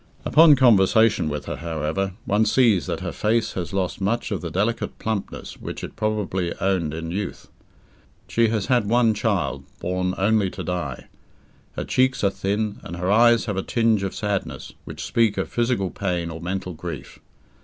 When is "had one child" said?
8.65-9.63